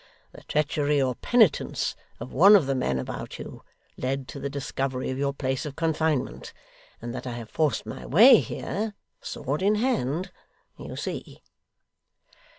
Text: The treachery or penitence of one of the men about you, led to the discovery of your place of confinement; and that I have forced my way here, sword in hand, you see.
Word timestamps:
The 0.31 0.41
treachery 0.41 0.99
or 0.99 1.13
penitence 1.13 1.95
of 2.19 2.33
one 2.33 2.55
of 2.55 2.65
the 2.65 2.73
men 2.73 2.97
about 2.97 3.37
you, 3.37 3.61
led 3.97 4.27
to 4.29 4.39
the 4.39 4.49
discovery 4.49 5.11
of 5.11 5.17
your 5.19 5.31
place 5.31 5.63
of 5.63 5.75
confinement; 5.75 6.53
and 7.03 7.13
that 7.13 7.27
I 7.27 7.33
have 7.33 7.51
forced 7.51 7.85
my 7.85 8.07
way 8.07 8.39
here, 8.39 8.95
sword 9.21 9.61
in 9.61 9.75
hand, 9.75 10.31
you 10.75 10.95
see. 10.95 11.43